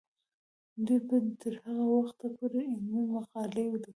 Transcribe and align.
دوی 0.85 0.99
به 1.07 1.17
تر 1.41 1.53
هغه 1.63 1.85
وخته 1.95 2.25
پورې 2.37 2.59
علمي 2.73 3.01
مقالې 3.13 3.63
لیکي. 3.71 3.89